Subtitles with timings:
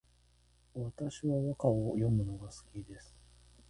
[0.73, 3.15] 私は和歌を詠むのが好きです